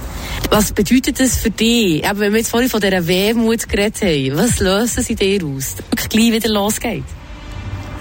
Was 0.49 0.71
bedeutet 0.71 1.19
das 1.19 1.37
für 1.37 1.49
dich? 1.49 2.07
Aber 2.07 2.19
wenn 2.19 2.33
wir 2.33 2.39
jetzt 2.39 2.49
vorhin 2.49 2.69
von 2.69 2.79
dieser 2.79 3.05
Wehmut 3.07 3.67
geredet 3.67 4.01
haben, 4.01 4.37
was 4.37 4.59
lösen 4.59 5.03
sie 5.03 5.15
dir 5.15 5.43
aus? 5.43 5.75
Dass 5.91 6.09
gleich 6.09 6.31
wieder 6.31 6.49
losgeht? 6.49 7.03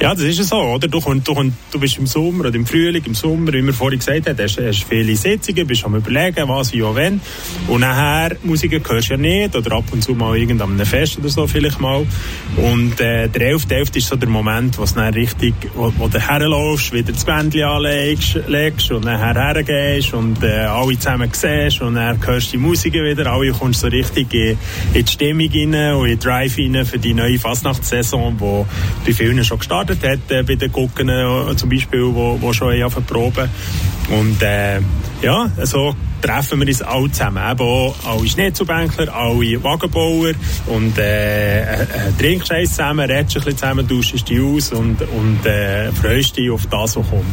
Ja, 0.01 0.13
das 0.13 0.25
ist 0.25 0.43
so, 0.45 0.57
oder? 0.57 0.89
Du, 0.89 1.01
kommst, 1.01 1.27
du, 1.27 1.35
kommst, 1.35 1.57
du 1.71 1.79
bist 1.79 1.99
im 1.99 2.07
Sommer 2.07 2.47
oder 2.47 2.57
im 2.57 2.67
Frühling, 2.67 3.03
im 3.07 3.15
Sommer, 3.15 3.53
wie 3.53 3.63
wir 3.63 3.73
vorhin 3.73 4.01
gesagt 4.01 4.29
haben, 4.29 4.37
hast, 4.39 4.59
hast 4.59 4.85
viele 4.85 5.15
Sitzungen, 5.15 5.67
bist 5.67 5.85
am 5.85 5.95
überlegen, 5.95 6.49
was, 6.49 6.73
wie 6.73 6.83
und 6.83 6.97
wenn. 6.97 7.21
Und 7.69 7.81
nachher, 7.81 8.37
Musiker 8.43 8.81
hörst 8.87 9.09
du 9.09 9.15
ja 9.15 9.21
nicht, 9.21 9.55
oder 9.55 9.77
ab 9.77 9.85
und 9.93 10.03
zu 10.03 10.15
mal 10.15 10.37
irgendeinem 10.37 10.85
Fest 10.85 11.19
oder 11.19 11.29
so 11.29 11.47
vielleicht 11.47 11.81
mal. 11.81 12.05
Und 12.57 13.01
äh, 13.01 13.29
der 13.29 13.51
11. 13.51 13.67
11. 13.71 13.97
ist 13.97 14.09
so 14.09 14.17
der 14.17 14.29
Moment, 14.29 14.77
wo 14.79 14.83
es 14.83 14.95
dann 14.95 15.15
richtig, 15.15 15.55
wo, 15.75 15.93
wo 15.97 16.09
du 16.09 16.19
herläufst, 16.19 16.93
wieder 16.93 17.13
das 17.13 17.25
Bändchen 17.25 17.63
anlegst 17.63 18.41
legst 18.49 18.91
und 18.91 19.05
dann 19.05 19.21
hergehst 19.21 20.13
und 20.13 20.43
äh, 20.43 20.65
alle 20.65 20.99
zusammen 20.99 21.31
siehst 21.33 21.81
und 21.81 21.95
dann 21.95 22.19
hörst 22.27 22.49
du 22.49 22.51
die 22.53 22.59
Musik 22.59 22.95
wieder, 22.95 23.31
alle 23.31 23.53
kommst 23.53 23.81
so 23.81 23.87
richtig 23.87 24.35
in, 24.35 24.59
in 24.93 25.05
die 25.05 25.11
Stimmung 25.11 25.49
rein 25.51 25.95
und 25.95 26.07
in 26.07 26.19
den 26.19 26.21
Drive 26.21 26.59
rein 26.59 26.85
für 26.85 26.99
die 26.99 27.15
neue 27.15 27.39
Fastnachtssaison, 27.39 28.37
die 28.37 29.07
bei 29.07 29.15
vielen 29.15 29.45
schon 29.45 29.59
gestartet 29.59 29.84
gestartet 29.87 30.21
hat, 30.29 30.31
äh, 30.31 30.43
bei 30.43 30.55
den 30.55 30.73
Gucken 30.73 31.09
äh, 31.09 31.57
zum 31.57 31.69
Beispiel, 31.69 32.03
wo, 32.03 32.39
wo 32.41 32.53
schon 32.53 32.81
anfangen 32.83 33.07
proben. 33.07 33.49
Und 34.11 34.43
äh, 34.43 34.81
ja, 35.23 35.51
so 35.63 35.95
treffen 36.21 36.61
wir 36.61 36.69
uns 36.69 36.83
alle 36.83 37.11
zusammen. 37.11 37.43
Eben 37.51 37.61
auch 37.61 37.95
alle 38.05 38.29
Schneezubänkler, 38.29 39.15
alle 39.15 39.63
Wagenbauer 39.63 40.33
und 40.67 40.99
äh, 40.99 41.63
äh, 41.63 41.87
trinkst 42.19 42.51
eins 42.53 42.71
zusammen, 42.71 43.11
redest 43.11 43.37
ein 43.37 43.45
bisschen 43.45 43.59
zusammen, 43.59 43.89
tauschst 43.89 44.29
dich 44.29 44.41
aus 44.41 44.73
und, 44.73 45.01
und 45.01 45.47
äh, 45.47 45.91
freust 45.93 46.37
dich 46.37 46.51
auf 46.51 46.67
das, 46.67 46.97
was 46.97 47.09
kommt. 47.09 47.25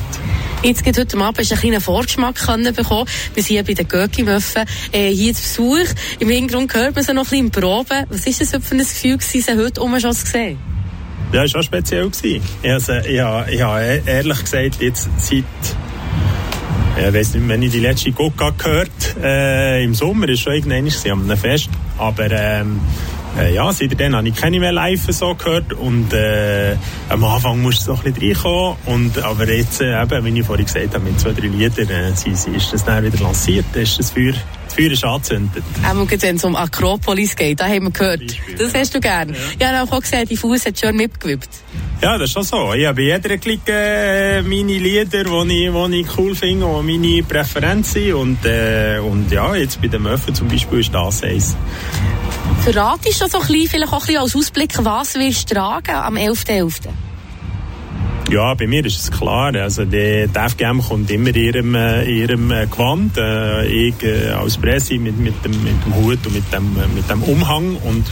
Jetzt 0.64 0.84
geht 0.84 0.98
heute 0.98 1.18
Abend 1.18 1.40
einen 1.40 1.60
kleinen 1.60 1.82
Vorgeschmack 1.82 2.36
können 2.36 2.74
bekommen. 2.74 3.08
Wir 3.34 3.44
sind 3.44 3.56
hier 3.56 3.64
bei 3.64 3.74
den 3.74 3.88
Göcki-Möffen 3.88 4.66
äh, 4.92 5.10
hier 5.10 5.34
zu 5.34 5.42
Besuch. 5.42 5.94
Im 6.20 6.30
Hintergrund 6.30 6.74
hört 6.74 6.96
man 6.96 7.04
sie 7.04 7.14
noch 7.14 7.24
ein 7.24 7.30
bisschen 7.30 7.46
im 7.46 7.52
Proben. 7.52 8.06
Was 8.10 8.26
war 8.26 8.34
das 8.40 8.68
für 8.68 8.76
ein 8.76 8.80
Gefühl, 8.80 9.18
sie 9.20 9.44
heute 9.58 9.82
um 9.82 10.00
schon 10.00 10.14
zu 10.14 10.26
sehen? 10.26 10.71
Ja, 11.32 11.44
es 11.44 11.54
war 11.54 11.64
speziell. 11.64 12.10
Gewesen. 12.10 12.42
Also, 12.64 12.94
ich, 12.94 13.20
habe, 13.20 13.52
ich 13.52 13.62
habe 13.62 14.02
ehrlich 14.06 14.40
gesagt 14.40 14.82
jetzt 14.82 15.10
seit 15.18 15.46
ich 16.98 17.14
weiß 17.14 17.36
nicht, 17.36 17.48
wenn 17.48 17.62
ich 17.62 17.72
die 17.72 17.80
letzte 17.80 18.12
Coca 18.12 18.52
gehört 18.52 19.16
äh, 19.24 19.84
im 19.84 19.96
Sommer, 19.96 20.28
ist 20.28 20.42
schon 20.42 20.54
irgendwann 20.54 21.32
am 21.32 21.38
Fest, 21.38 21.70
aber 21.98 22.30
ähm, 22.30 22.82
äh, 23.40 23.56
ja, 23.56 23.72
seitdem 23.72 24.16
habe 24.16 24.28
ich 24.28 24.36
keine 24.36 24.60
mehr 24.60 24.74
live 24.74 25.08
so 25.10 25.34
gehört 25.34 25.74
und 25.74 26.14
äh, 26.14 26.76
am 27.10 27.24
Anfang 27.24 27.62
musste 27.62 27.82
es 27.82 27.88
noch 27.88 28.06
ein 28.06 28.14
bisschen 28.14 28.36
reinkommen 28.36 28.78
und, 28.86 29.24
aber 29.24 29.50
jetzt, 29.50 29.82
äh, 29.82 30.02
eben, 30.02 30.26
wie 30.26 30.40
ich 30.40 30.46
vorhin 30.46 30.66
gesagt 30.66 30.94
habe, 30.94 31.06
mit 31.06 31.20
zwei, 31.20 31.32
drei 31.32 31.48
Liedern 31.48 31.90
äh, 31.90 32.12
ist 32.12 32.74
das 32.74 32.84
dann 32.84 33.04
wieder 33.04 33.24
lanciert, 33.24 33.66
ist 33.74 33.98
das 33.98 34.12
Feuer 34.12 34.34
das 34.72 34.74
Feuer 34.74 34.92
ist 34.92 35.04
angezündet. 35.04 35.64
Auch 35.86 36.22
wenn 36.22 36.36
es 36.36 36.44
um 36.44 36.56
Akropolis 36.56 37.36
geht, 37.36 37.60
da 37.60 37.68
haben 37.68 37.84
wir 37.84 37.92
gehört. 37.92 38.22
Das 38.58 38.74
hast 38.74 38.96
du 38.96 39.00
gerne. 39.00 39.34
Ja, 39.60 39.72
ja 39.72 39.84
auch 39.84 40.00
gesehen, 40.00 40.28
die 40.28 40.38
Fuß 40.38 40.66
hat 40.66 40.80
schon 40.80 40.96
mitgewippt. 40.96 41.50
Ja, 42.02 42.18
das 42.18 42.30
ist 42.30 42.34
schon 42.34 42.44
so. 42.44 42.74
Ich 42.74 42.86
habe 42.86 42.96
bei 42.96 43.02
jeder 43.04 43.38
Klick 43.38 43.62
äh, 43.68 44.42
meine 44.42 44.78
Lieder, 44.78 45.24
die 45.24 45.68
ich, 45.68 46.00
ich 46.00 46.18
cool 46.18 46.36
finde 46.36 46.66
und 46.66 46.86
meine 46.86 47.24
Präferenzen. 47.24 48.14
Und, 48.14 48.46
äh, 48.46 49.00
und 49.00 49.32
ja, 49.32 49.56
jetzt 49.56 49.82
bei 49.82 49.88
den 49.88 50.02
Möffen 50.02 50.34
zum 50.34 50.48
Beispiel 50.48 50.80
ist 50.80 50.94
das 50.94 51.24
eins. 51.24 51.56
Verratest 52.64 53.22
du 53.22 53.28
so 53.28 53.40
ein 53.40 53.48
bisschen, 53.48 53.70
vielleicht 53.70 53.94
auch 53.94 54.02
ein 54.02 54.08
bisschen 54.08 54.22
als 54.22 54.36
Ausblick, 54.36 54.74
was 54.80 55.16
wirst 55.16 55.52
du 55.52 55.56
tragen 55.56 55.96
am 55.96 56.16
11.11.? 56.16 56.88
.11.? 56.88 57.11
Ja, 58.32 58.54
bei 58.54 58.66
mir 58.66 58.86
ist 58.86 58.98
es 58.98 59.12
klar. 59.12 59.54
Also 59.56 59.84
die, 59.84 60.26
die 60.26 60.50
FGM 60.50 60.80
kommt 60.80 61.12
immer 61.12 61.36
in 61.36 61.36
ihrem, 61.36 61.76
äh, 61.76 62.06
ihrem 62.06 62.50
äh, 62.50 62.66
Gewand. 62.66 63.18
Äh, 63.18 63.66
ich 63.66 63.96
als 64.34 64.58
Presse 64.58 64.98
mit, 64.98 65.20
mit, 65.20 65.44
dem, 65.44 65.52
mit 65.62 65.74
dem 65.86 65.96
Hut 65.96 66.26
und 66.26 66.36
mit 66.36 66.54
dem, 66.54 66.74
mit 66.96 67.10
dem 67.10 67.24
Umhang 67.24 67.76
und 67.84 68.06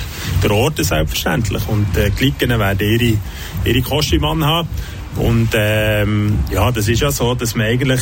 der 0.44 0.52
Ort 0.52 0.84
selbstverständlich. 0.84 1.66
Und 1.70 1.88
die 1.96 2.12
Klicken 2.12 2.50
werden 2.50 2.80
ihre, 2.82 3.18
ihre 3.64 3.82
Kostüme 3.82 4.28
anhaben. 4.28 4.68
Und 5.16 5.52
ähm, 5.54 6.40
ja, 6.52 6.70
das 6.70 6.90
ist 6.90 7.00
ja 7.00 7.12
so, 7.12 7.34
dass 7.34 7.56
man 7.56 7.68
eigentlich, 7.68 8.02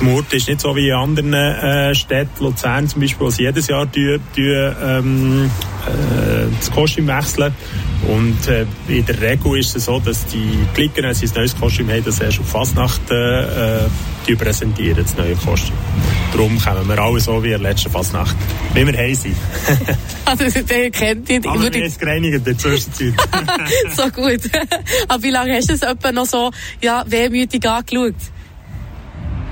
die 0.00 0.04
Mord 0.04 0.32
ist 0.32 0.48
nicht 0.48 0.62
so 0.62 0.74
wie 0.74 0.88
in 0.88 0.94
anderen 0.94 1.34
äh, 1.34 1.94
Städten, 1.94 2.44
Luzern 2.44 2.88
zum 2.88 3.02
Beispiel, 3.02 3.26
wo 3.26 3.30
sie 3.30 3.42
jedes 3.42 3.68
Jahr 3.68 3.84
die, 3.84 4.18
die, 4.34 4.42
ähm, 4.42 5.50
äh, 5.86 6.46
das 6.58 6.70
Kostüm 6.70 7.06
wechseln. 7.08 7.52
Und 8.08 8.48
äh, 8.48 8.64
in 8.88 9.04
der 9.04 9.20
Regel 9.20 9.58
ist 9.58 9.76
es 9.76 9.84
so, 9.84 10.00
dass 10.00 10.24
die 10.26 10.58
Klicker, 10.74 11.02
wenn 11.02 11.14
sie 11.14 11.26
ein 11.26 11.32
neues 11.34 11.54
Kostüm 11.54 11.90
haben, 11.90 12.04
das 12.04 12.20
erst 12.20 12.40
auf 12.40 12.48
Fasnacht 12.48 13.10
äh, 13.10 13.86
die 14.26 14.34
präsentieren, 14.34 15.02
das 15.02 15.14
neue 15.16 15.36
Kostüm. 15.36 15.76
Darum 16.32 16.58
kommen 16.58 16.88
wir 16.88 16.98
alle 16.98 17.20
so 17.20 17.42
wie 17.42 17.52
in 17.52 17.62
der 17.62 17.70
letzten 17.70 17.90
Fasnacht. 17.90 18.34
Wie 18.72 18.86
wir 18.86 18.96
heim 18.96 19.14
sind. 19.14 19.36
also, 20.24 20.44
der 20.62 20.90
kennt 20.90 21.28
ihn. 21.28 21.46
Aber 21.46 21.62
wir 21.62 21.80
jetzt 21.80 22.00
gereinigt 22.00 22.36
in 22.36 22.44
der 22.44 22.56
Zwischenzeit. 22.56 23.14
so 23.96 24.04
gut. 24.10 24.40
Aber 25.08 25.22
wie 25.22 25.30
lange 25.30 25.54
hast 25.54 25.68
du 25.68 25.74
es 25.74 25.82
etwa 25.82 26.10
noch 26.10 26.26
so 26.26 26.50
ja, 26.80 27.04
wehmütig 27.06 27.68
angeschaut? 27.68 28.14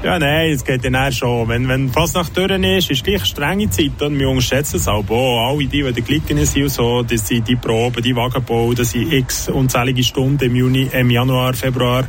Ja, 0.07 0.21
nein, 0.21 0.53
es 0.53 0.65
geht 0.65 0.85
dann 0.85 1.11
schon. 1.11 1.49
Wenn, 1.49 1.67
wenn 1.69 1.91
nach 2.15 2.29
durch 2.29 2.53
ist, 2.53 2.93
ist 2.93 3.03
gleich 3.03 3.25
strenge 3.25 3.69
Zeit 3.71 4.01
und 4.01 4.17
wir 4.17 4.29
unterschätzen 4.29 4.77
es 4.77 4.87
auch. 4.87 5.03
Oh, 5.09 5.41
alle 5.41 5.67
die, 5.67 5.83
die 5.93 6.01
glicken 6.01 6.47
sind 6.47 6.63
und 6.63 6.69
so, 6.69 7.03
das 7.03 7.27
sind 7.27 7.49
die 7.49 7.57
Proben, 7.57 8.05
die 8.05 8.15
Wagenbau, 8.15 8.73
das 8.73 8.93
sind 8.93 9.13
x 9.13 9.49
unzählige 9.49 10.05
Stunden 10.05 10.45
im 10.45 10.55
Juni, 10.55 10.89
im 10.93 11.11
Januar, 11.11 11.55
Februar, 11.55 12.05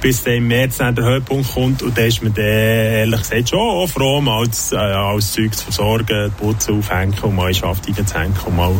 bis 0.00 0.22
dann 0.22 0.34
im 0.34 0.46
März 0.46 0.76
dann 0.76 0.94
der 0.94 1.04
Höhepunkt 1.04 1.52
kommt 1.52 1.82
und 1.82 1.98
dann 1.98 2.04
ist 2.04 2.22
man 2.22 2.32
dann, 2.34 2.44
ehrlich 2.44 3.20
gesagt, 3.20 3.48
schon 3.48 3.58
auch 3.58 3.88
froh, 3.88 4.20
mal 4.20 4.42
als, 4.42 4.70
äh, 4.70 4.76
als 4.76 5.32
Zeug 5.32 5.52
zu 5.52 5.64
versorgen, 5.64 6.30
die 6.30 6.40
Putzen 6.40 6.78
aufhängen 6.78 7.16
und 7.20 7.34
mal 7.34 7.48
in 7.48 7.54
zu 8.06 8.14
hängen 8.14 8.34
und 8.44 8.56
mal, 8.56 8.72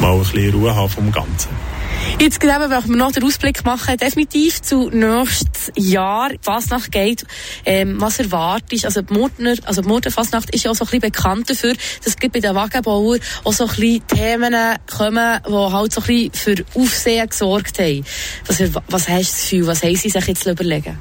mal 0.00 0.12
ein 0.12 0.18
bisschen 0.18 0.52
Ruhe 0.52 0.76
haben 0.76 0.90
vom 0.90 1.10
Ganzen. 1.10 1.75
Jetzt 2.18 2.40
gerade, 2.40 2.70
wenn 2.70 2.88
wir 2.88 2.96
noch 2.96 3.12
den 3.12 3.24
Ausblick 3.24 3.64
machen, 3.64 3.96
definitiv 3.98 4.62
zu 4.62 4.88
nächstes 4.90 5.70
Jahr, 5.76 6.30
Fasnacht 6.40 6.90
geht, 6.90 7.24
ähm, 7.64 8.00
was 8.00 8.18
erwartest 8.18 8.84
Also 8.84 9.02
die 9.02 9.12
Murtner, 9.12 9.54
also 9.64 9.82
die 9.82 9.88
Murtnerfasnacht 9.88 10.50
ist 10.50 10.64
ja 10.64 10.70
auch 10.70 10.74
so 10.74 10.84
ein 10.84 10.86
bisschen 10.86 11.12
bekannt 11.12 11.50
dafür, 11.50 11.74
dass 11.74 12.06
es 12.06 12.16
bei 12.16 12.40
den 12.40 12.54
Wagenbauern 12.54 13.20
auch 13.44 13.52
so 13.52 13.64
ein 13.64 13.70
bisschen 13.76 14.06
Themen 14.06 14.54
kommen, 14.86 15.40
die 15.46 15.52
halt 15.52 15.92
so 15.92 16.00
ein 16.00 16.06
bisschen 16.06 16.32
für 16.32 16.64
Aufsehen 16.74 17.28
gesorgt 17.28 17.78
haben. 17.78 18.04
Was, 18.46 18.62
was 18.88 19.08
hast 19.08 19.08
du 19.08 19.32
das 19.32 19.42
Gefühl, 19.42 19.66
was 19.66 19.82
haben 19.82 19.96
sie 19.96 20.08
sich 20.08 20.26
jetzt 20.26 20.46
überlegen? 20.46 20.98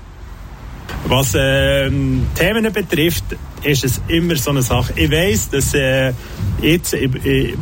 Was 1.08 1.36
äh, 1.36 1.90
Themen 2.36 2.74
betrifft, 2.74 3.26
ist 3.64 3.84
es 3.84 4.02
immer 4.08 4.36
so 4.36 4.52
eine 4.52 4.62
Sache. 4.62 4.94
Ich 4.96 5.12
weiß, 5.12 5.50
dass 5.50 5.74
äh, 5.74 6.14
jetzt, 6.62 6.94
äh, 6.94 7.06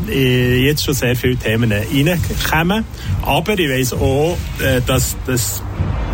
äh, 0.10 0.65
jetzt 0.65 0.84
schon 0.86 0.94
sehr 0.94 1.15
viele 1.15 1.36
Themen 1.36 1.72
reinkommen, 1.72 2.86
aber 3.22 3.60
ich 3.60 3.70
weiß 3.70 3.94
auch, 3.94 4.38
äh, 4.60 4.82
dass 4.86 5.15
das 5.25 5.62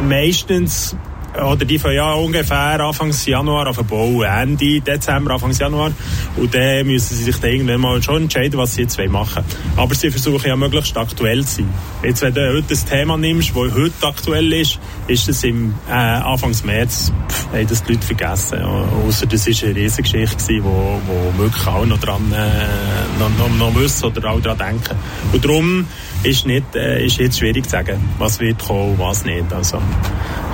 meistens 0.08 0.96
oder 1.36 1.66
die 1.66 1.80
von 1.80 1.94
ja 1.94 2.14
ungefähr 2.14 2.80
Anfang 2.80 3.14
Januar 3.26 3.68
auf 3.68 3.78
bauen, 3.78 4.24
Ende 4.24 4.82
Dezember, 4.82 5.34
Anfang 5.34 5.52
Januar. 5.52 5.92
Und 6.36 6.54
dann 6.54 6.86
müssen 6.88 7.16
sie 7.16 7.24
sich 7.24 7.38
dann 7.38 7.52
irgendwann 7.52 7.82
mal 7.82 8.02
schon 8.02 8.24
entscheiden, 8.24 8.58
was 8.58 8.76
sie 8.76 8.82
jetzt 8.82 8.98
machen 8.98 9.44
wollen. 9.44 9.78
Aber 9.78 9.96
sie 9.96 10.12
versuchen 10.12 10.48
ja 10.48 10.56
möglichst 10.56 10.98
aktuell 10.98 11.46
zu 11.46 11.58
sein. 11.58 11.70
Jetzt, 12.04 12.22
wenn 12.22 12.34
du 12.34 12.54
heute 12.54 12.74
ein 12.74 12.86
Thema 12.90 13.18
nimmst, 13.18 13.50
das 13.50 13.74
heute 13.74 14.08
aktuell 14.08 14.54
ist, 14.54 14.80
ist 15.08 15.30
es 15.30 15.44
im 15.44 15.74
äh, 15.88 15.92
Anfang 15.94 16.56
März, 16.64 17.12
pff, 17.30 17.48
haben 17.54 17.68
das 17.68 17.84
die 17.84 17.94
Leute 17.94 18.06
vergessen. 18.06 18.62
Außer 18.62 19.26
das 19.26 19.48
war 19.48 19.68
eine 19.68 19.76
Riesengeschichte, 19.76 20.48
die 20.50 20.64
wo, 20.64 21.02
wo 21.06 21.44
wirklich 21.44 21.68
auch 21.68 21.86
noch 21.86 22.00
dran 22.00 22.32
äh, 22.32 23.20
noch, 23.20 23.30
noch, 23.38 23.56
noch 23.58 23.76
wissen 23.76 24.06
oder 24.06 24.32
auch 24.32 24.42
daran 24.42 24.58
denken. 24.58 24.96
Und 25.32 25.44
darum 25.44 25.88
ist, 26.24 26.46
nicht, 26.46 26.76
äh, 26.76 27.06
jetzt 27.06 27.40
schwierig 27.40 27.66
zu 27.66 27.72
sagen, 27.72 28.00
was 28.18 28.40
wird 28.40 28.60
kommen, 28.60 28.98
was 28.98 29.26
nicht. 29.26 29.52
Also 29.54 29.82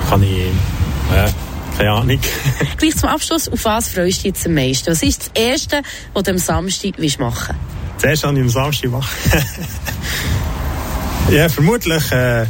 kann 0.08 0.22
ich 0.22 0.38
äh, 0.38 1.30
keine 1.76 1.90
Ahnung. 1.90 2.18
Gleich 2.78 2.96
zum 2.96 3.08
Abschluss, 3.08 3.48
auf 3.48 3.64
was 3.64 3.88
freust 3.88 4.24
du 4.24 4.28
jetzt 4.28 4.46
am 4.46 4.54
meisten? 4.54 4.90
Was 4.90 5.02
ist 5.02 5.30
das 5.34 5.42
Erste, 5.42 5.82
was 6.14 6.22
du 6.22 6.30
am 6.30 6.38
Samstag 6.38 6.94
willst 6.96 7.20
machen 7.20 7.54
willst? 8.00 8.04
Das 8.04 8.10
Erste, 8.10 8.28
was 8.28 8.34
ich 8.34 8.40
am 8.40 8.48
Samstag 8.48 8.90
mache? 8.90 9.16
ja, 11.30 11.48
vermutlich... 11.48 12.12
Äh, 12.12 12.46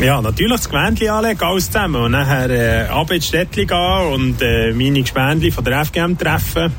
ja, 0.00 0.20
natürlich 0.20 0.58
das 0.58 0.68
Gewändchen 0.68 1.08
anlegen, 1.08 1.40
alles 1.40 1.66
zusammen. 1.66 2.02
Und 2.02 2.10
nachher 2.10 2.50
äh, 2.50 2.86
ab 2.86 3.10
ins 3.10 3.28
Städtchen 3.28 3.66
gehen 3.66 4.12
und 4.12 4.42
äh, 4.42 4.72
meine 4.74 5.00
Gespendli 5.00 5.50
von 5.50 5.64
der 5.64 5.86
FGM 5.86 6.18
treffen 6.18 6.70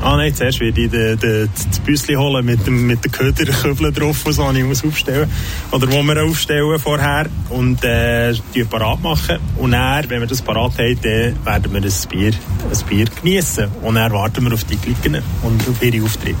Ah 0.00 0.16
nein, 0.16 0.32
zuerst 0.32 0.60
werde 0.60 0.80
ich 0.80 0.90
de, 0.90 1.16
de, 1.16 1.48
das 1.52 1.80
Büsschen 1.80 2.16
holen 2.16 2.46
mit 2.46 2.64
dem, 2.66 2.86
mit 2.86 3.04
den 3.04 3.10
Köderkübeln 3.10 3.92
drauf, 3.92 4.22
die 4.24 4.58
ich 4.58 4.64
muss 4.64 4.84
aufstellen 4.84 5.28
Oder 5.72 5.90
wo 5.90 6.02
wir 6.04 6.22
aufstellen 6.22 6.78
vorher 6.78 7.26
und 7.48 7.82
äh, 7.82 8.32
die 8.54 8.62
parat 8.62 9.02
machen. 9.02 9.38
Und 9.56 9.72
dann, 9.72 10.08
wenn 10.08 10.20
wir 10.20 10.28
das 10.28 10.40
parat 10.40 10.78
haben, 10.78 10.98
dann 11.02 11.44
werden 11.44 11.72
wir 11.72 11.82
ein 11.82 12.08
Bier, 12.08 12.32
ein 12.32 12.88
Bier 12.88 13.06
geniessen. 13.22 13.68
Und 13.82 13.96
dann 13.96 14.12
warten 14.12 14.44
wir 14.44 14.54
auf 14.54 14.64
die 14.64 14.76
Glicken 14.76 15.20
und 15.42 15.68
auf 15.68 15.82
ihre 15.82 16.04
Auftritte. 16.04 16.36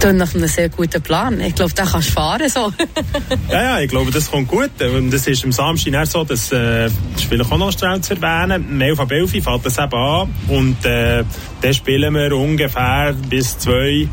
Das 0.00 0.12
nach 0.12 0.34
einem 0.34 0.48
sehr 0.48 0.68
guten 0.68 1.00
Plan. 1.00 1.40
Ich 1.40 1.54
glaube, 1.54 1.72
da 1.72 1.84
kannst 1.84 2.08
du 2.08 2.12
fahren 2.12 2.48
so. 2.48 2.72
ja, 3.50 3.62
ja, 3.62 3.80
ich 3.80 3.88
glaube, 3.88 4.10
das 4.10 4.28
kommt 4.28 4.48
gut. 4.48 4.70
Und 4.82 5.14
es 5.14 5.28
ist 5.28 5.44
am 5.44 5.52
Samstag 5.52 6.06
so, 6.08 6.24
dass, 6.24 6.50
äh, 6.50 6.84
das 6.86 6.92
ist 7.16 7.24
vielleicht 7.24 7.52
auch 7.52 7.58
noch 7.58 7.72
schnell 7.72 8.00
zu 8.00 8.14
erwähnen, 8.14 8.66
um 8.68 8.80
11 8.80 8.98
ab 8.98 9.12
11 9.12 9.30
fällt 9.30 9.64
das 9.64 9.78
eben 9.78 9.94
an. 9.94 10.34
Und 10.48 10.84
äh, 10.84 11.22
dann 11.60 11.74
spielen 11.74 12.14
wir 12.14 12.36
ungefähr 12.36 12.79
bis 13.28 13.58
zwei, 13.58 14.08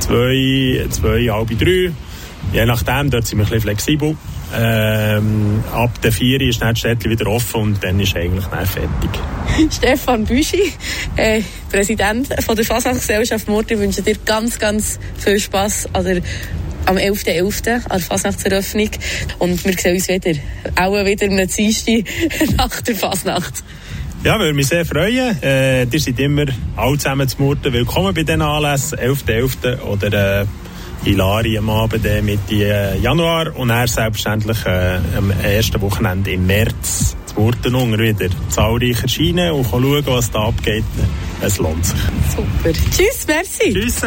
zwei, 0.00 0.86
zwei, 0.90 1.28
halb 1.30 1.58
drei. 1.58 1.92
Je 2.52 2.66
nachdem, 2.66 3.10
dort 3.10 3.26
sind 3.26 3.38
wir 3.38 3.44
ein 3.44 3.50
bisschen 3.50 3.60
flexibel. 3.60 4.16
Ähm, 4.52 5.62
ab 5.72 6.00
der 6.02 6.10
4 6.10 6.40
ist 6.40 6.60
dann 6.60 6.70
das 6.70 6.80
Städtchen 6.80 7.10
wieder 7.10 7.26
offen 7.28 7.60
und 7.60 7.84
dann 7.84 8.00
ist 8.00 8.16
eigentlich 8.16 8.46
dann 8.46 8.66
fertig. 8.66 9.10
Stefan 9.70 10.24
Büschi, 10.24 10.72
äh, 11.14 11.42
Präsident 11.70 12.28
von 12.42 12.56
der 12.56 12.64
Fasnachtsgesellschaft 12.64 13.46
Murti, 13.46 13.78
wünsche 13.78 14.02
dir 14.02 14.16
ganz, 14.24 14.58
ganz 14.58 14.98
viel 15.18 15.38
Spass 15.38 15.88
an 15.92 16.04
der 16.04 16.22
am 16.86 16.96
11.11. 16.96 17.26
.11. 17.26 17.72
an 17.72 17.82
der 17.90 18.00
Fasnachtseröffnung. 18.00 18.90
Und 19.38 19.64
wir 19.64 19.74
sehen 19.74 19.94
uns 19.94 20.08
wieder, 20.08 20.32
auch 20.76 21.04
wieder 21.04 21.26
am 21.26 21.46
Dienstag 21.46 22.04
nach 22.56 22.80
der 22.80 22.96
Fasnacht. 22.96 23.62
Ja, 24.22 24.38
würde 24.38 24.52
mich 24.52 24.66
sehr 24.66 24.84
freuen. 24.84 25.42
Äh, 25.42 25.84
ihr 25.84 25.98
seid 26.00 26.18
immer 26.20 26.44
alle 26.76 26.98
zusammen 26.98 27.26
zu 27.26 27.40
Murten 27.40 27.72
willkommen 27.72 28.12
bei 28.12 28.22
diesen 28.22 28.42
Anlässen, 28.42 28.98
11.11. 28.98 29.78
.11. 29.78 29.80
oder 29.80 30.42
äh, 30.42 30.46
Hilari 31.04 31.56
am 31.56 31.70
Abend 31.70 32.04
äh, 32.04 32.20
Mitte 32.20 32.54
äh, 32.54 32.98
Januar 32.98 33.56
und 33.56 33.68
dann 33.68 33.86
selbstverständlich 33.86 34.66
äh, 34.66 34.98
am 35.16 35.30
ersten 35.30 35.80
Wochenende 35.80 36.32
im 36.32 36.46
März 36.46 37.16
zu 37.24 37.40
Murten 37.40 37.98
wieder 37.98 38.28
zahlreich 38.50 39.02
erscheinen 39.02 39.52
und 39.52 39.66
schauen, 39.66 40.04
was 40.04 40.30
da 40.30 40.48
abgeht. 40.48 40.84
Es 41.40 41.56
lohnt 41.56 41.86
sich. 41.86 42.00
Super. 42.36 42.78
Tschüss, 42.90 43.26
merci. 43.26 43.72
Tschüss. 43.72 43.96